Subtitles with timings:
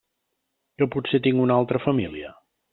[0.81, 2.35] Que potser tinc una altra família?